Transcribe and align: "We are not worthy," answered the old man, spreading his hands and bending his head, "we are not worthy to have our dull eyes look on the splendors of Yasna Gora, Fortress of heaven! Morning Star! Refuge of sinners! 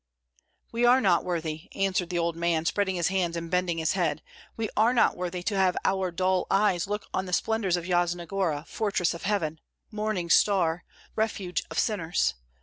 "We 0.71 0.83
are 0.83 0.99
not 0.99 1.23
worthy," 1.23 1.69
answered 1.75 2.09
the 2.09 2.17
old 2.17 2.35
man, 2.35 2.65
spreading 2.65 2.95
his 2.95 3.09
hands 3.09 3.37
and 3.37 3.51
bending 3.51 3.77
his 3.77 3.91
head, 3.91 4.23
"we 4.57 4.67
are 4.75 4.95
not 4.95 5.15
worthy 5.15 5.43
to 5.43 5.55
have 5.55 5.77
our 5.85 6.09
dull 6.09 6.47
eyes 6.49 6.87
look 6.87 7.05
on 7.13 7.27
the 7.27 7.33
splendors 7.33 7.77
of 7.77 7.85
Yasna 7.85 8.25
Gora, 8.25 8.65
Fortress 8.67 9.13
of 9.13 9.21
heaven! 9.25 9.59
Morning 9.91 10.31
Star! 10.31 10.85
Refuge 11.15 11.61
of 11.69 11.77
sinners! 11.77 12.33